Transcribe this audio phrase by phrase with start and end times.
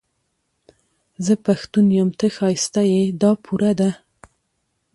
[1.25, 3.89] زه پښتون يم، ته ښايسته يې، دا پوره ده